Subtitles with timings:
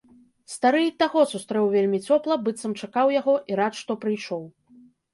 [0.53, 4.43] Стары і таго сустрэў вельмі цёпла, быццам чакаў яго, і рад, што прыйшоў.